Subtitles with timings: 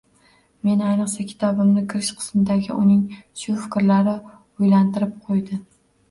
[0.67, 3.03] Meni ayniqsa kitobning kirish qismidagi uning
[3.41, 5.59] shu fikrlari oʻylantirib qoʻydi.